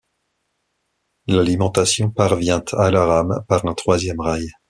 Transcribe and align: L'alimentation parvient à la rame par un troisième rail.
L'alimentation 1.27 2.09
parvient 2.09 2.63
à 2.71 2.89
la 2.89 3.05
rame 3.05 3.45
par 3.47 3.67
un 3.67 3.75
troisième 3.75 4.19
rail. 4.19 4.51